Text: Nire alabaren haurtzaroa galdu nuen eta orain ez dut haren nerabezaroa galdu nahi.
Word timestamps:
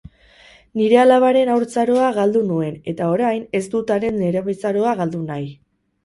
Nire 0.79 0.95
alabaren 0.99 1.49
haurtzaroa 1.55 2.07
galdu 2.15 2.41
nuen 2.51 2.79
eta 2.91 3.09
orain 3.17 3.43
ez 3.59 3.61
dut 3.75 3.93
haren 3.97 4.17
nerabezaroa 4.23 4.95
galdu 5.03 5.21
nahi. 5.27 5.53